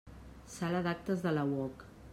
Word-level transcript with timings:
Sala 0.53 0.81
d'actes 0.87 1.23
de 1.27 1.37
la 1.39 1.45
UOC. 1.53 1.89